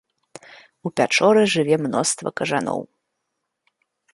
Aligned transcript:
У 0.87 0.91
пячоры 1.01 1.43
жыве 1.53 1.75
мноства 1.83 2.29
кажаноў. 2.41 2.81